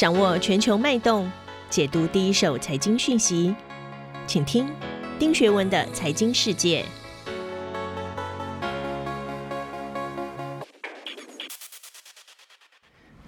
[0.00, 1.30] 掌握全球脉动，
[1.68, 3.54] 解读第一手财经讯息，
[4.26, 4.66] 请听
[5.18, 6.82] 丁学文的财经世界。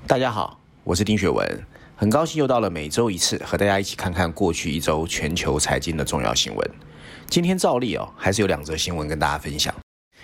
[0.07, 1.47] 大家好，我是丁学文，
[1.95, 6.71] 很高兴又到了每周一次和大家一起看看过去一周全球财经的重要新闻。
[7.27, 9.75] 今天照例哦，还是有两则新闻跟大家分享。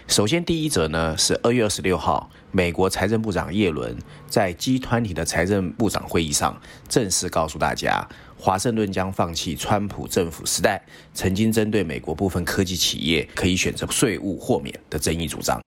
[0.06, 3.96] 首先，第一则呢是二月二十六号，美国财政部长耶伦
[4.26, 6.58] 在 G 团体的财政部长会议上
[6.88, 8.06] 正式告诉大家，
[8.38, 10.82] 华盛顿将放弃川普政府时代
[11.12, 15.60] 曾经针对美国部分科技企业可以选择税务豁免的争议主张。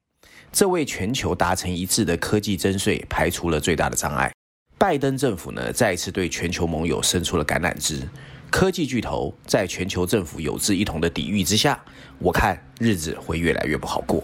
[0.51, 4.31] 这为全球达成一致的科技征税排除了最大的障碍。
[4.77, 8.01] 拜登政府呢再一次对全球盟友伸出了橄榄枝。
[8.49, 11.81] 科技巨头在全球政府有志一同的抵御之下，
[12.23, 14.23] 我看日子会越来越不好过。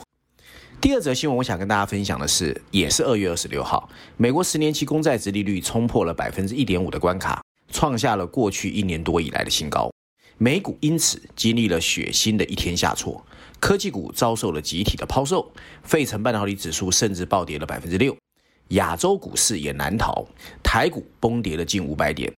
[0.80, 7.42] 第二则新闻，我想跟大家分享的是，也是二月二十六号，美国十年期公债殖利率冲破了百分之一点五的关卡，
[7.72, 9.90] 创下了过去一年多以来的新高。
[10.38, 13.26] 美股因此经历了血腥的一天下挫，
[13.60, 18.16] 科技股遭受了集体的抛售，费城半导体指数甚至暴跌了百分之六，
[18.70, 20.24] 亚洲股市也难逃，
[20.62, 22.32] 台股崩跌了近五百点。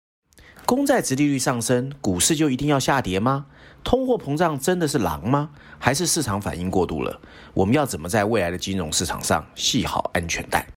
[0.69, 3.47] 公债殖利率上升，股市就一定要下跌吗？
[3.83, 5.49] 通货膨胀真的是狼吗？
[5.79, 7.23] 还是市场反应过度了？
[7.55, 10.69] 我们要怎么在未来的金融市场上系好安全带？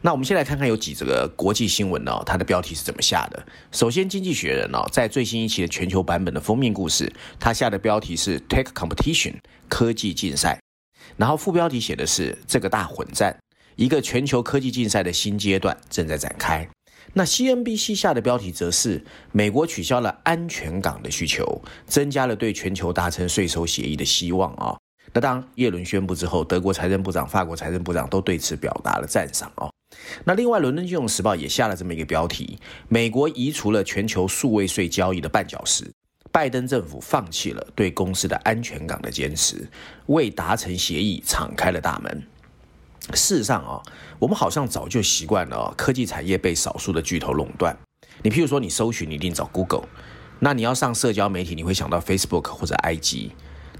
[0.00, 3.46] 那我们先来看看有几则国际新闻哦，它的标题是怎么下的？
[3.72, 9.34] 首先，《经济学人》哦，在最新一期的全球版本的封面故事，它下的标题是 “Tech Competition”
[9.68, 10.58] 科技竞赛，
[11.18, 13.36] 然后副标题写的是“这个大混战”，
[13.76, 16.66] 一个全球科技竞赛的新阶段正在展开。
[17.14, 24.76] 那 CNBC 下的标题则是美国取消了安全港的需求，增加了对全球达成税收协议的希望啊。
[25.12, 29.72] 那当耶伦宣布之后，德国财政部长、法国财政部长都对此表达了赞赏哦。
[30.24, 35.88] 那另外，伦敦金融时报也下了这么一个标题：美国移除了全球数位税交易的绊脚石，
[36.32, 39.68] 拜登政府放弃了对公司的安全港的坚持，
[40.06, 42.22] 为达成协议敞开了大门。
[43.12, 43.82] 事实上啊，
[44.18, 47.76] 我们好像早就习惯了哦科技产业被少数的巨头垄断。
[48.22, 49.86] 你譬如说，你搜寻你一定找 Google，
[50.38, 53.32] 那你要上社交媒体，你会想到 Facebook 或者 IG。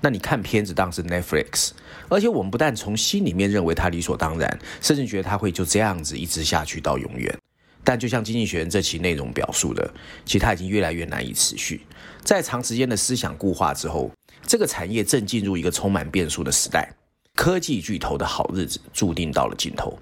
[0.03, 1.71] 那你看片子当是 Netflix。
[2.11, 7.35] 而且我们不但从心里面认为它理所当然，甚至觉得它会就这样子一直下去到永远。
[7.83, 9.93] 但就像《经济学人》这期内容表述的，
[10.27, 11.87] 其实它已经越来越难以持续。
[12.23, 14.11] 在长时间的思想固化之后，
[14.47, 16.93] 这个产业正进入一个充满变数的时代。
[17.35, 19.99] 科技巨头的好日子注定到了尽头。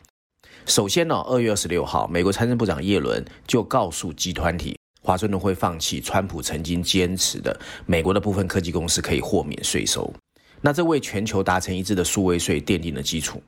[0.67, 10.13] 首先呢，二月二十六号，美国财政部长耶伦就告诉集团体，华盛顿会放弃川普曾经坚持的美国的部分科技公司可以豁免税收。
[10.61, 13.43] 那这为全球达成一致的数位税奠定了基础。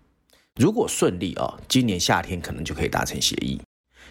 [0.56, 3.61] 如果顺利啊，今年夏天可能就可以达成协议。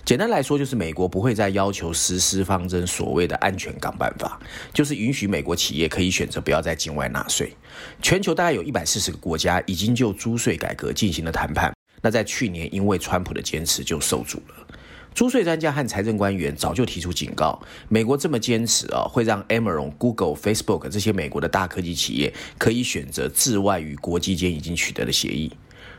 [0.05, 4.37] 简单来说，就是美国不会再要求实施方针所谓的安全港办法，
[4.73, 7.53] 就是允许美国企业可以选择不要在境外纳税。
[8.01, 14.67] 全球大概有一百四十个国家已经就租税改革进行了谈判，那在去年因为川普的坚持就受阻了。
[15.15, 25.49] 租税专家和财政官员早就提出警告，美国这么坚持啊，会让 Amazon、Google、Facebook 这些美国的大科技企业可以选择自外与国际间已经取得的协议。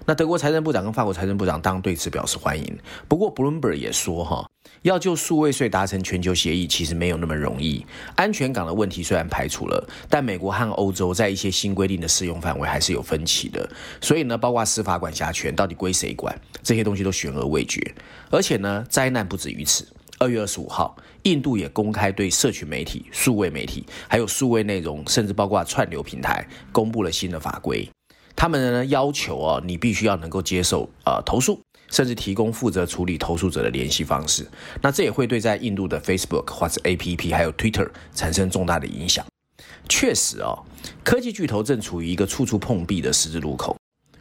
[0.06, 2.78] 那德国财政部长跟法国财政部长当对此表示欢迎。
[3.08, 4.46] 不过，Bloomberg 也说，哈，
[4.82, 7.84] 要就数位税达成全球协议，其实没有那么容易。
[8.14, 13.66] 安全港的问题虽然排除了，但美国和欧洲在一些新规定的适用范围还是有分歧的。
[14.00, 17.80] 所以呢，包括司法管辖权到底归谁管，这些东西都悬而未决。
[18.30, 19.86] 而且呢，灾难不止于此。
[20.18, 27.88] 二月二十五号，印度也公开对社群媒体、数位媒体，还有数位内容，甚至包括串流平台，公布了新的法规。
[28.36, 34.46] 他们呢要求哦，你必须要能够接受呃投诉，甚至提供负责处理投诉者的联系方式。
[34.82, 39.24] 那这也会对在印度的 Facebook 或者 APP 还有 Twitter 产生重大的影响。
[39.88, 40.58] 确实哦，
[41.02, 43.76] 科技巨头正处于一个处处碰壁的十字路口。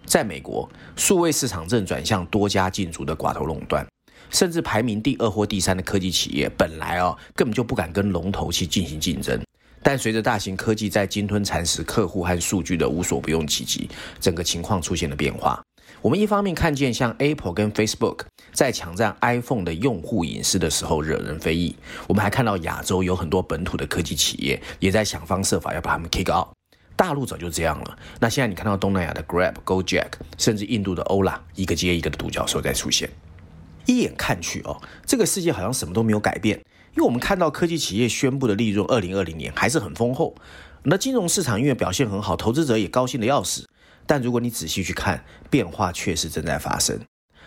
[0.06, 3.88] 在美国，数位市场正转向多家竞逐的寡头垄断，
[4.29, 9.41] 甚至排名第二或第三的科技企业，本来哦根本就不敢跟龙头去进行竞争。
[9.84, 13.90] 但随着大型科技在鲸吞蚕食客户和数据的无所不用其极，
[14.20, 15.62] 整个情况出现了变化。
[16.02, 18.22] 我们一方面看见像 Apple 跟 Facebook
[18.52, 21.76] 在抢占 iPhone 的用户隐私的时候惹人非议，
[22.08, 26.47] 我们还看到亚洲有很多本土的科技企业也在想方设法要把他们 kick out。
[26.96, 33.09] 大陆早就这样了，那现在你看到东南亚的 Grab、GoJack，甚至印度的 Ola，一个接一个的独角兽在出现。
[33.85, 36.62] 一眼看去哦，这个世界好像什么都没有改变。
[36.95, 40.35] 因为我们看到科技企业宣布的利润，二零二零年还是很丰厚。
[40.84, 43.67] 那金融市场因为表现很好，投资者也高兴的要死。
[44.05, 46.99] 但如果你仔细去看，变化确实正在发生。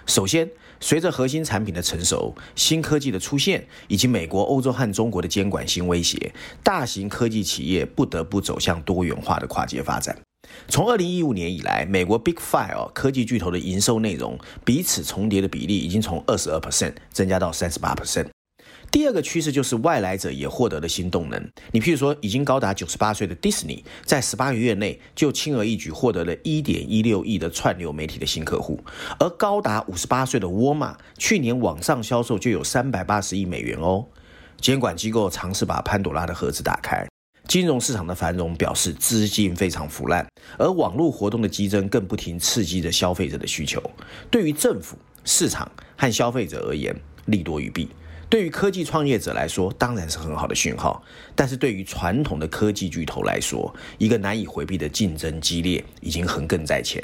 [0.06, 0.48] 首先，
[0.80, 6.32] 随着核心产品的成熟、新科技的出现，以及美国、欧洲和中国的监管新威胁，
[6.62, 10.16] 大型科技企业不得不走向多元化的跨界发展。
[10.68, 18.35] 从二零一五年以来，美国 Big Five 科技巨头的营收内容彼此重叠的比例已经从二十二 percent 增加到三十八 percent。
[18.96, 21.38] 第二个趋势就是外来者也获得了新动能。
[21.70, 28.82] 你譬如说，已经高达九十八岁的 Disney，在十八个月内就轻而易举获得了一点一六亿的串流媒体的新客户，
[29.18, 34.02] 而高达五十八岁的沃尔玛，去年网上销售就有三百八十亿美元哦。
[34.62, 37.06] 监管机构尝试把潘朵拉的盒子打开，
[37.46, 40.26] 金融市场的繁荣表示资金非常腐烂，
[40.56, 43.78] 而网络活动的激增更不停刺激着消费者的需求。
[44.30, 47.90] 对于政府、市场和消费者而言，利多于弊。
[48.28, 51.00] 对于科技创业者来说，当然是很好的讯号；
[51.34, 57.02] 但是对于传统的科技巨头来说，一个难以回避的竞争激烈已经横亘在前。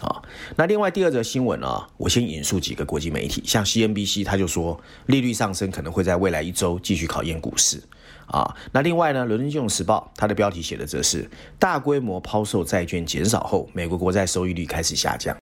[0.00, 0.20] 啊，
[0.56, 7.80] 那另外第二则新闻呢，我先引述几个国际媒体，像 CNBC 他就说，利率上升可能会在未来一周继续考验股市。
[8.26, 15.36] 啊，那另外呢，《伦敦金融时报》它的标题写的则是大规模抛售债券减少后，美国国债收益率开始下降。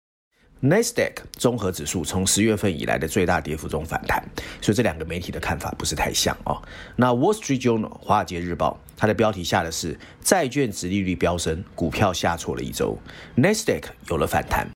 [0.63, 4.24] Nasdaq 综合指数从十月份以来的最大跌幅中反弹，
[4.62, 6.62] 所以这两个媒体的看法不是太像哦。
[6.96, 12.96] 那 Wall Street Journal 华尔街日报它的标题下的是债券值利率飙升，股票下挫了一周
[13.36, 14.68] ，Nasdaq 有了反弹，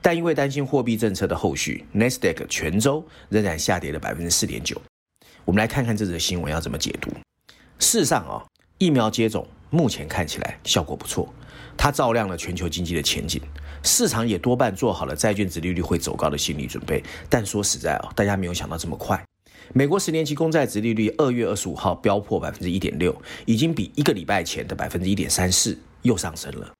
[0.00, 4.80] 但因为担心货币政策的后续，Nasdaq 全周仍然下跌了百分之四点九。
[5.44, 7.10] 我们来看看这则新闻要怎么解读。
[7.78, 8.42] 事实上啊，
[8.78, 11.28] 疫苗接种目前看起来效果不错，
[11.76, 13.40] 它照亮了全球经济的前景。
[13.82, 19.22] 市场也多半做好了债券值利率会走高的心理准备，但说实在哦，大家没有想到这么快。
[19.72, 26.72] 美国十年期公债值利率二月二十五号飙破百分之一点六，已经比一个礼拜前的百分之一点三四又上升了。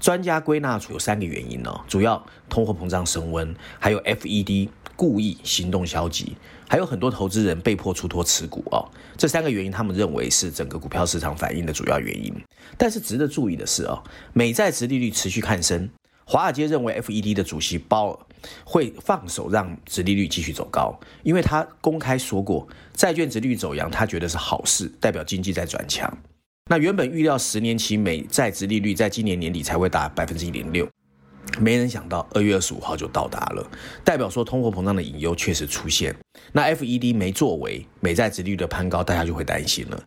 [0.00, 6.36] 专家归纳出有三个原因哦，主要通货膨胀升温，还有 FED 故意行动消极，
[6.68, 8.88] 还有很多投资人被迫出脱持股哦。
[9.16, 12.34] 这三个原因，他们认为是整个股票市场反应的主要原因。
[12.78, 14.02] 但是值得注意的是哦，
[14.32, 15.88] 美债值利率持续看升。
[16.24, 18.18] 华尔街认为，FED 的主席鲍尔
[18.64, 26.16] 会放手让殖利率继续走高，因为他公开说过，债券殖利率走扬，他觉得是好事，代表经济在转强。
[26.70, 30.88] 那原本预料十年期美债殖利率在今年年底才会达百分之一点六，
[31.58, 33.70] 没人想到二月二十五号就到达了，
[34.04, 36.14] 代表说通货膨胀的隐忧确实出现。
[36.52, 40.00] 那 FED 没作为，美债殖利率的攀高，大家就会担心了。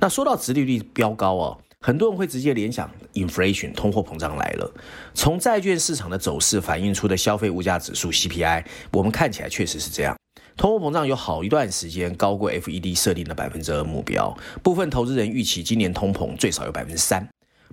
[0.00, 1.58] 那说到殖利率飙高哦。
[1.80, 4.74] 很多人会直接联想，inflation 通货膨胀来了。
[5.14, 10.16] 从债券市场的走势反映出的消费物价指数 CPI，我们看起来确实是这样。
[10.58, 17.24] 通货膨胀有好一段时间高过 FED 设定的百分之二目标，部分投资人预期今年通膨最少有百分之三。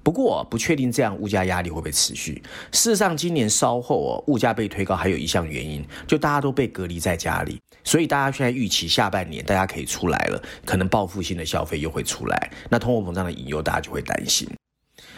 [0.03, 2.43] 不过不确定这样物价压力会不会持续。
[2.71, 14.47] 事实上，今年稍后哦，物价被推高还有一项原因，就大家都被隔离在家里，所以大家现在预期下半年大家可以出来了，可能报复性的消费又会出来，那通货膨胀的引诱大家就会担心。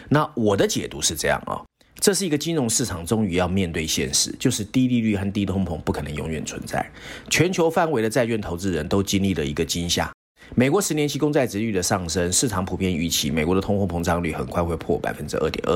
[0.08, 1.60] 那我的解读是这样啊，
[2.00, 6.86] 这是一个金融市场终于要面对现实，就是低利率和低通膨不可能永远存在。
[7.30, 10.12] 全球范围的债券投资人都经历了一个惊吓。
[10.56, 15.76] 美国十年期公债值率的上升，市场普遍预期美国的通货膨胀率很快会破百分之二点二。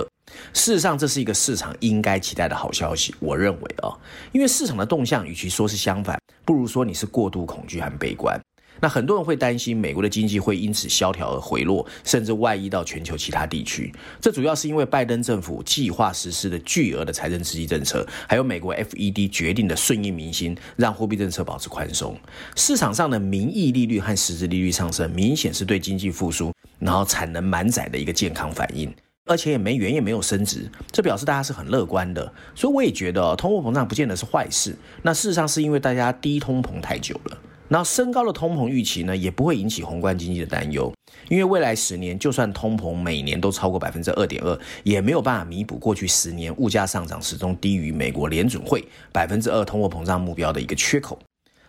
[0.53, 3.13] 事实上，这是一个市场应该期待的好消息。
[3.19, 3.91] 我认为啊，
[4.31, 8.39] 因为市场的动向与其说是相反，不如说你是过度恐惧和悲观。
[8.79, 13.93] 那很多人会担心美国的经济会因此萧条而回落，甚至外溢到全球其他地区。
[14.19, 22.17] 这主要是因为拜登政府计划实施的巨额的财政刺激政策，还有美国 FED 决定的顺应民心，让货币政策保持宽松。
[22.55, 28.91] 市场上的名义利率和实质利率上升，明显是对经济复苏，然后产能满载的一个健康反应。
[29.27, 32.33] 而且也没元也没有升值，这表示大家是很乐观的。
[32.55, 34.75] 所以我也觉得通货膨胀不见得是坏事。
[35.03, 37.37] 那事实上是因为大家低通膨太久了。
[37.71, 40.93] 然后升高的通膨预期呢，也不会引起宏观经济的担忧，
[41.29, 51.17] 因为未来十年就算通膨每年都超过百分之二点二，也没有办法弥补过去十年物价上涨始终低于美国联准会百分之二通货膨胀目标的一个缺口。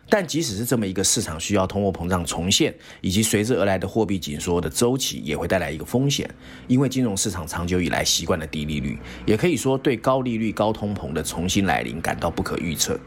[0.08, 6.28] 但即使是这么一个市场需要通货膨胀重现，以及随之而来的货币紧缩的周期，也会带来一个风险，
[6.66, 12.98] 因为金融市场长久以来习惯了低利率，也可以说对高利率、高通膨的重新来临感到不可预测。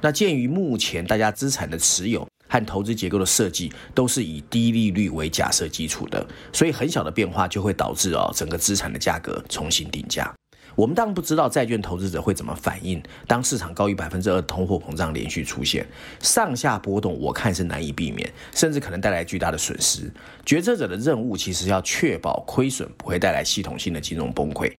[0.00, 2.26] 那鉴于目前大家资产的持有，
[2.56, 10.32] 和投资结构的设计都是以低利率为假设基础的，所以很小的变化就会导致哦整个资产的价格重新定价。
[10.74, 15.86] 我们当然不知道债券投资者会怎么反应，当市场高于百分之二通货膨胀连续出现
[16.20, 20.10] 上下波动，我看是难以避免，甚至可能带来巨大的损失。
[20.44, 24.72] 决策者的任务其实要确保亏损不会带来系统性的金融崩溃。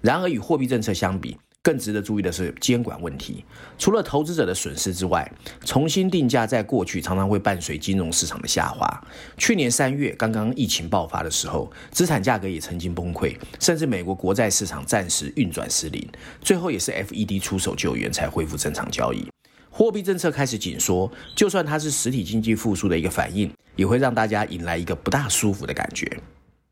[0.00, 3.44] 然而与货币政策相比，更值得注意的是监管问题。
[3.78, 5.30] 除了投资者的损失之外，
[5.64, 8.88] 重新定价在过去常常会伴随金融市场的下滑。
[9.36, 16.06] 去年三月刚刚疫情爆发的时候，资产价格也曾经崩溃，甚至美国国债市场暂时运转失灵，
[16.40, 19.28] 最后也是 FED 出手救援才恢复正常交易。
[19.70, 26.10] 货币政策开始紧缩，就算它是实体经济复苏的一个反应，也会让大家引来一个不大舒服的感觉。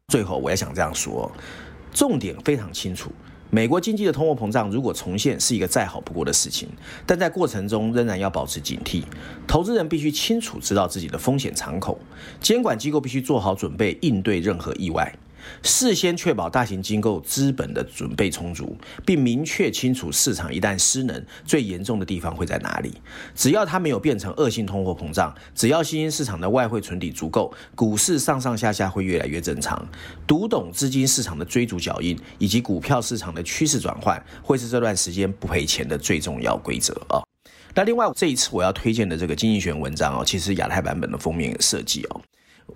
[0.09, 1.31] 最后，我也想这样说，
[1.95, 3.11] 重点非常清楚。
[3.51, 6.69] 美国经济的通货膨胀如果重现，是一个再好不过的事情，
[7.05, 9.03] 但在过程中仍然要保持警惕。
[9.47, 11.99] 投资人必须清楚知道自己的风险敞口，
[12.41, 15.13] 监管机构必须做好准备应对任何意外。
[15.63, 22.93] 事先确保大型机构资本的准备充足，并明确清楚市场一旦失能，最严重的地方会在哪里。
[23.35, 29.87] 只要它没有变成恶性通货膨胀，只要新兴市场的外汇存底足够，股市上上下下会越来越正常。
[30.27, 37.23] 读懂资金市场的追逐脚印，以及股票市场的趋势转换，会是这段时间不赔钱的最重要规则啊。
[37.75, 42.21] 那另外这一次我要推荐的这个经济学文章哦，其实亚太版本的封面设计哦。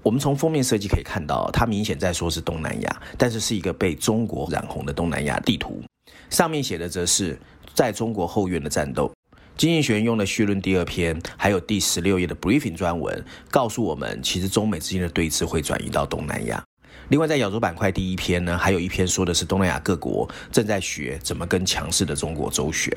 [0.04, 5.82] 我们从封面设计可以看到，它明显在说是东南亚，但是是一个被中国染红的东南亚地图。
[6.28, 7.38] 上面写的则是
[7.72, 9.10] 在中国后院的战斗。
[9.56, 16.62] 经济学用了序论第二篇，还有第十六页的 briefing 专文，告诉我们其实中美之间的对峙会转移到东南亚。
[17.08, 22.92] 另外，在亚洲板块第一篇呢，还有一篇说的是东南亚各国正在学怎么跟强势的中国周旋。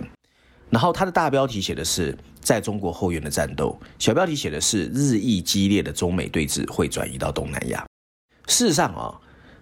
[0.69, 7.85] 然后它的大标题写的是在中国后院的战斗，小标题写的是日益激烈的中美对峙会转移到东南亚。
[8.47, 9.15] 事实上啊，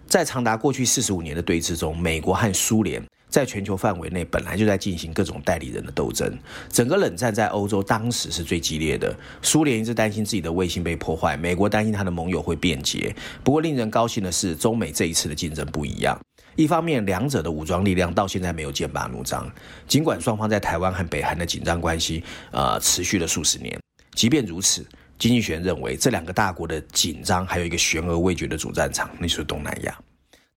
[0.06, 6.32] 在长达过去四十五年的对峙中，美国和苏联在全球范围内本来就在进行各种代理人的斗争。
[6.70, 13.14] 整个冷战在欧洲当时是最激烈的，苏联一直担心自己的卫星被破坏，美国担心他的盟友会变节。
[13.42, 16.18] 不过令人高兴的是，中美这一次的竞争不一样。
[16.56, 19.46] 一方面，两者的武装力量到现在没有剑拔弩张。
[19.86, 23.78] 尽管双方在台湾和北韩的紧张关系，呃，持续了数十年。
[24.14, 24.84] 即便如此，
[25.18, 29.94] 经济学认为，这两个大国的紧张还有一个悬而未决的主战场，那就是东南亚。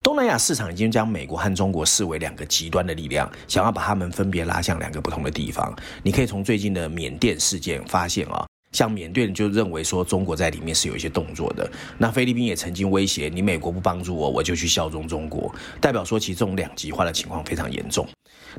[0.01, 5.77] 东南亚市场已经将美国和中国视为两个极端的力量，想要把他们分别拉向两个不同的地方。
[6.01, 8.49] 你可以从最近的缅甸事件发现啊。
[8.79, 18.07] 像缅甸就认为说中国在里面是有一些动作的，那菲律宾也曾经威胁你美国不帮助我，我就去效忠中国，代表说其实这种两极化的情况非常严重。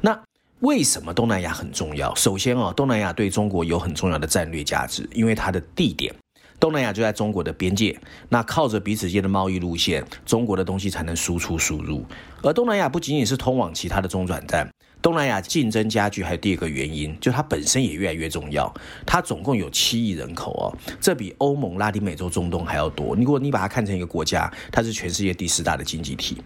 [0.03, 0.23] 那
[0.59, 2.15] 为什么东南亚很重要？
[2.15, 6.15] 首先啊，东南亚对中国有很重要的战略价值，因为它的地点，
[6.59, 7.99] 东南亚就在中国的边界，
[8.29, 12.05] 那靠着彼此间的贸易路线，中国的东西才能输出输入。
[12.43, 14.69] 而东南亚不仅仅是通往其他的中转站。
[15.03, 18.73] 东南亚竞争加剧，还有第二个原因，就它本身也越来越重要。
[19.07, 23.17] 它总共有七亿人口哦，这比欧盟、拉丁美洲、中东还要多。
[23.17, 26.43] 如果你把它看成一个国家，它是全世界第四大的经济体。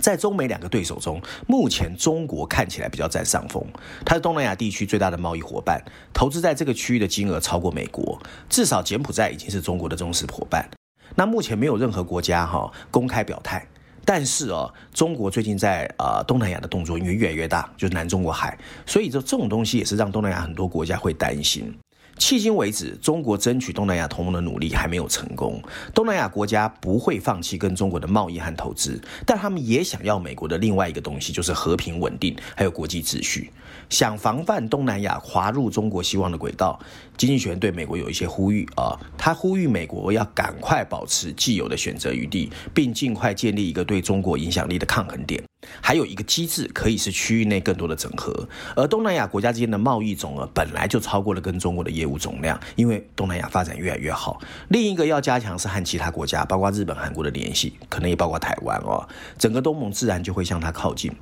[0.00, 3.62] 在中美两个对手中，目前中国看起来比较占上风。
[4.04, 5.82] 它是东南亚地区最大的贸易伙伴，
[6.14, 8.16] 投资在这个区域的金额超过美国。
[8.48, 10.70] 至少柬埔寨已经是中国的忠实伙伴。
[11.16, 13.66] 那目前没有任何国家哈公开表态。
[14.12, 21.72] 但是哦，中国最近在呃东南亚的动作因为越来越大，就是南中国海，所以这这种东西也是让东南亚很多国家会担心。
[22.20, 25.60] 迄今为止，中国争取东南亚同盟的努力还没有成功。
[25.94, 33.50] 东南亚国家不会放弃跟中国的贸易和投资，但他们也想要美国的另外一个东西，就是和平稳定还有国际秩序。
[33.88, 36.78] 想防范东南亚滑入中国希望的轨道，
[37.16, 45.42] 经济学人对美国有一些呼吁啊，他呼吁美国要赶快保持既有的选择余地，并尽快建立一个对中国影响力的抗衡点。
[45.80, 54.40] 还有一个机制可以是区域内更多的整合，而东南亚国家之间的贸易总额本来就超过了跟中国的业务总量，因为东南亚发展越来越好。
[54.68, 59.06] 另一个要加强是和其他国家，包括日本、韩国的联系，可能也包括台湾哦，
[59.38, 61.12] 整个东盟自然就会向它靠近。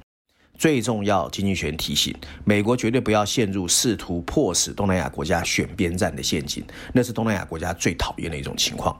[0.59, 2.12] 最重要，经济学人提醒
[2.45, 8.98] 美国绝对不要陷入试图迫使东南亚国家选边站的陷阱，那是东南亚国家最讨厌的一种情况。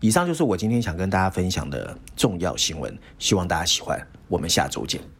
[0.00, 4.00] 以上就是我今天想跟大家分享的重要新闻，希望大家喜欢。
[4.28, 5.17] 我们下周见。